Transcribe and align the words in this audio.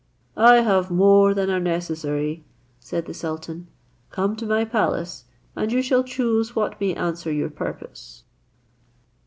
"I 0.35 0.61
have 0.61 0.89
more 0.89 1.31
than 1.35 1.51
are 1.51 1.59
necessary," 1.59 2.43
said 2.79 3.05
the 3.05 3.13
sultan; 3.13 3.67
"come 4.09 4.35
to 4.37 4.47
my 4.47 4.65
palace, 4.65 5.25
and 5.55 5.71
you 5.71 5.83
shall 5.83 6.03
choose 6.03 6.55
what 6.55 6.81
may 6.81 6.95
answer 6.95 7.31
your 7.31 7.51
purpose." 7.51 8.23